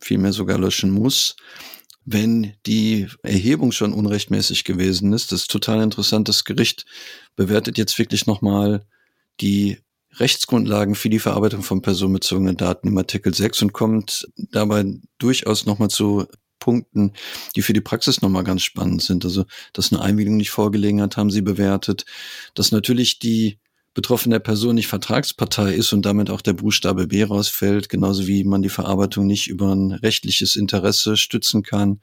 vielmehr 0.00 0.32
sogar 0.32 0.58
löschen 0.58 0.90
muss, 0.90 1.36
wenn 2.04 2.54
die 2.66 3.08
Erhebung 3.22 3.72
schon 3.72 3.92
unrechtmäßig 3.92 4.64
gewesen 4.64 5.12
ist. 5.12 5.32
Das 5.32 5.42
ist 5.42 5.50
total 5.50 5.82
interessant. 5.82 6.28
Das 6.28 6.44
Gericht 6.44 6.86
bewertet 7.34 7.78
jetzt 7.78 7.98
wirklich 7.98 8.26
nochmal 8.26 8.86
die 9.40 9.78
Rechtsgrundlagen 10.12 10.94
für 10.94 11.10
die 11.10 11.18
Verarbeitung 11.18 11.62
von 11.62 11.82
personenbezogenen 11.82 12.56
Daten 12.56 12.88
im 12.88 12.96
Artikel 12.96 13.34
6 13.34 13.62
und 13.62 13.72
kommt 13.72 14.28
dabei 14.36 14.84
durchaus 15.18 15.66
nochmal 15.66 15.90
zu 15.90 16.26
Punkten, 16.58 17.12
die 17.54 17.62
für 17.62 17.74
die 17.74 17.80
Praxis 17.80 18.22
nochmal 18.22 18.44
ganz 18.44 18.62
spannend 18.62 19.02
sind. 19.02 19.24
Also, 19.24 19.44
dass 19.72 19.92
eine 19.92 20.00
Einwilligung 20.00 20.36
nicht 20.36 20.50
vorgelegen 20.50 21.02
hat, 21.02 21.16
haben 21.16 21.30
sie 21.30 21.42
bewertet. 21.42 22.06
Dass 22.54 22.72
natürlich 22.72 23.18
die 23.18 23.58
betroffene 23.96 24.40
Person 24.40 24.74
nicht 24.74 24.88
Vertragspartei 24.88 25.72
ist 25.72 25.94
und 25.94 26.04
damit 26.04 26.28
auch 26.28 26.42
der 26.42 26.52
Buchstabe 26.52 27.06
B 27.06 27.24
rausfällt, 27.24 27.88
genauso 27.88 28.26
wie 28.26 28.44
man 28.44 28.60
die 28.60 28.68
Verarbeitung 28.68 29.26
nicht 29.26 29.48
über 29.48 29.74
ein 29.74 29.90
rechtliches 29.90 30.54
Interesse 30.54 31.16
stützen 31.16 31.62
kann 31.62 32.00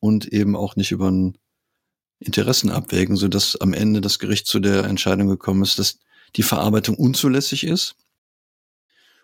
und 0.00 0.26
eben 0.26 0.56
auch 0.56 0.74
nicht 0.74 0.90
über 0.90 1.10
ein 1.10 1.36
Interessen 2.18 2.70
abwägen, 2.70 3.16
so 3.16 3.28
dass 3.28 3.56
am 3.56 3.74
Ende 3.74 4.00
das 4.00 4.18
Gericht 4.18 4.46
zu 4.46 4.58
der 4.58 4.84
Entscheidung 4.84 5.28
gekommen 5.28 5.62
ist, 5.62 5.78
dass 5.78 5.98
die 6.36 6.42
Verarbeitung 6.42 6.96
unzulässig 6.96 7.64
ist. 7.64 7.94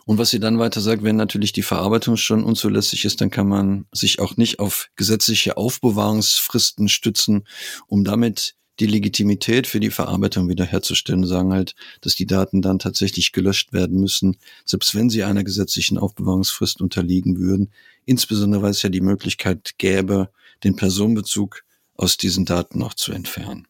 Und 0.04 0.18
was 0.18 0.28
sie 0.28 0.40
dann 0.40 0.58
weiter 0.58 0.82
sagt, 0.82 1.04
wenn 1.04 1.16
natürlich 1.16 1.52
die 1.52 1.62
Verarbeitung 1.62 2.18
schon 2.18 2.44
unzulässig 2.44 3.06
ist, 3.06 3.22
dann 3.22 3.30
kann 3.30 3.48
man 3.48 3.86
sich 3.92 4.18
auch 4.18 4.36
nicht 4.36 4.58
auf 4.58 4.90
gesetzliche 4.94 5.56
Aufbewahrungsfristen 5.56 6.90
stützen, 6.90 7.46
um 7.86 8.04
damit 8.04 8.56
die 8.80 8.86
Legitimität 8.86 9.66
für 9.66 9.80
die 9.80 9.90
Verarbeitung 9.90 10.48
wiederherzustellen 10.48 11.26
sagen 11.26 11.52
halt, 11.52 11.74
dass 12.00 12.16
die 12.16 12.26
Daten 12.26 12.60
dann 12.60 12.78
tatsächlich 12.78 13.32
gelöscht 13.32 13.72
werden 13.72 14.00
müssen, 14.00 14.36
selbst 14.64 14.94
wenn 14.94 15.10
sie 15.10 15.22
einer 15.22 15.44
gesetzlichen 15.44 15.98
Aufbewahrungsfrist 15.98 16.80
unterliegen 16.80 17.38
würden. 17.38 17.72
Insbesondere 18.04 18.62
weil 18.62 18.70
es 18.70 18.82
ja 18.82 18.88
die 18.88 19.00
Möglichkeit 19.00 19.74
gäbe, 19.78 20.30
den 20.64 20.76
Personenbezug 20.76 21.62
aus 21.96 22.16
diesen 22.16 22.44
Daten 22.44 22.78
noch 22.78 22.94
zu 22.94 23.12
entfernen. 23.12 23.68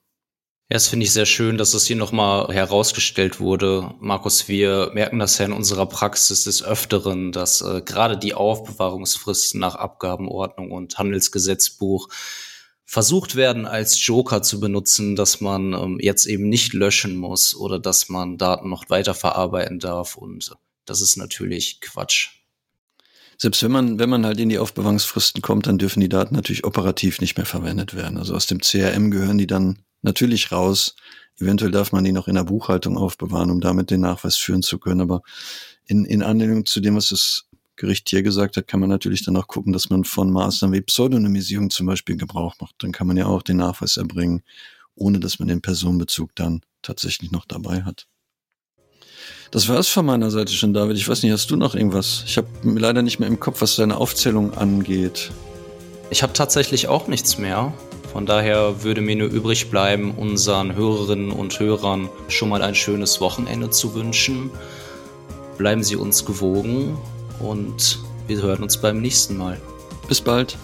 Ja, 0.71 0.77
das 0.77 0.89
finde 0.89 1.05
ich 1.05 1.13
sehr 1.13 1.27
schön, 1.27 1.59
dass 1.59 1.73
das 1.73 1.85
hier 1.85 1.97
nochmal 1.97 2.49
herausgestellt 2.49 3.39
wurde. 3.39 3.95
Markus, 4.01 4.49
wir 4.49 4.91
merken 4.95 5.19
das 5.19 5.37
ja 5.37 5.45
in 5.45 5.53
unserer 5.53 5.85
Praxis 5.85 6.45
des 6.45 6.63
Öfteren, 6.63 7.33
dass 7.33 7.61
äh, 7.61 7.83
gerade 7.85 8.17
die 8.17 8.33
Aufbewahrungsfristen 8.33 9.61
nach 9.61 9.75
Abgabenordnung 9.75 10.71
und 10.71 10.97
Handelsgesetzbuch 10.97 12.09
versucht 12.85 13.35
werden, 13.35 13.67
als 13.67 14.05
Joker 14.07 14.43
zu 14.43 14.61
benutzen, 14.61 15.17
dass 15.17 15.41
man 15.41 15.73
ähm, 15.73 15.99
jetzt 16.01 16.27
eben 16.27 16.49
nicht 16.49 16.75
löschen 16.75 17.17
muss 17.17 17.55
oder 17.55 17.79
dass 17.79 18.09
man 18.09 18.39
Daten 18.39 18.69
noch 18.69 18.91
weiterverarbeiten 18.91 19.79
darf. 19.79 20.17
Und 20.17 20.55
das 20.85 21.01
ist 21.01 21.17
natürlich 21.17 21.81
Quatsch. 21.81 22.29
Selbst 23.39 23.63
wenn 23.63 23.73
man, 23.73 23.99
wenn 23.99 24.11
man 24.11 24.25
halt 24.25 24.39
in 24.39 24.49
die 24.49 24.59
Aufbewahrungsfristen 24.59 25.43
kommt, 25.43 25.67
dann 25.67 25.79
dürfen 25.79 26.01
die 26.01 26.09
Daten 26.09 26.35
natürlich 26.35 26.65
operativ 26.65 27.21
nicht 27.21 27.37
mehr 27.37 27.47
verwendet 27.47 27.95
werden. 27.95 28.19
Also 28.19 28.35
aus 28.35 28.47
dem 28.47 28.61
CRM 28.61 29.11
gehören 29.11 29.39
die 29.39 29.47
dann 29.47 29.79
natürlich 30.03 30.53
raus. 30.53 30.95
Eventuell 31.41 31.73
darf 31.73 31.91
man 31.91 32.05
die 32.05 32.13
noch 32.13 32.29
in 32.29 32.37
der 32.37 32.45
Buchhaltung 32.45 32.97
aufbewahren, 32.97 33.51
um 33.51 33.61
damit 33.61 33.91
den 33.91 34.03
Nachweis 34.03 34.37
führen 34.37 34.63
zu 34.63 34.79
können. 34.79 35.01
Aber 35.01 35.23
in, 35.87 36.05
in 36.05 36.23
Anlehnung 36.23 36.65
zu 36.65 36.81
dem, 36.81 36.95
was 36.95 37.11
es 37.11 37.49
Gericht 37.77 38.09
hier 38.09 38.23
gesagt 38.23 38.57
hat, 38.57 38.69
kann 38.69 38.81
man 38.81 38.89
natürlich 38.89 39.25
dann 39.25 39.37
auch 39.37 39.49
gucken, 39.49 39.73
dass 39.73 39.91
man 39.91 40.05
von 40.05 40.31
Maßnahmen 40.31 40.75
wie 40.75 40.83
Pseudonymisierung 40.83 41.71
zum 41.71 41.87
Beispiel 41.87 42.17
Gebrauch 42.17 42.55
macht. 42.61 42.77
Dann 42.79 42.93
kann 42.93 43.07
man 43.07 43.17
ja 43.17 43.27
auch 43.27 43.43
den 43.43 43.57
Nachweis 43.57 43.97
erbringen, 43.97 44.43
ohne 44.95 45.21
dass 45.21 45.39
man 45.39 45.49
den 45.49 45.61
Personenbezug 45.61 46.35
dann 46.35 46.61
tatsächlich 46.83 47.33
noch 47.33 47.45
dabei 47.47 47.83
hat. 47.83 48.07
Das 49.51 49.69
war 49.69 49.79
es 49.79 49.89
von 49.89 50.07
meiner 50.07 50.31
Seite 50.31 50.53
schon, 50.53 50.75
David. 50.75 50.97
Ich 50.97 51.09
weiß 51.09 51.23
nicht, 51.23 51.33
hast 51.33 51.51
du 51.51 51.57
noch 51.57 51.75
irgendwas? 51.75 52.25
Ich 52.27 52.37
habe 52.37 52.49
leider 52.63 53.03
nicht 53.03 53.19
mehr 53.19 53.29
im 53.29 53.41
Kopf, 53.41 53.61
was 53.61 53.77
deine 53.77 53.97
Aufzählung 53.97 54.55
angeht. 54.55 55.31
Ich 56.11 56.23
habe 56.23 56.33
tatsächlich 56.33 56.89
auch 56.89 57.09
nichts 57.09 57.39
mehr. 57.39 57.73
Von 58.13 58.27
daher 58.27 58.85
würde 58.85 59.01
mir 59.01 59.17
nur 59.17 59.29
übrig 59.29 59.71
bleiben, 59.71 60.13
unseren 60.13 60.75
Hörerinnen 60.77 61.33
und 61.33 61.59
Hörern 61.59 62.09
schon 62.29 62.49
mal 62.49 62.63
ein 62.63 62.75
schönes 62.75 63.21
Wochenende 63.21 63.71
zu 63.71 63.95
wünschen. 63.95 64.51
Bleiben 65.59 65.83
Sie 65.83 65.97
uns 65.97 66.25
gewogen 66.25 66.97
und 67.41 67.99
wir 68.27 68.41
hören 68.41 68.63
uns 68.63 68.77
beim 68.77 69.01
nächsten 69.01 69.37
Mal. 69.37 69.61
Bis 70.09 70.21
bald. 70.21 70.57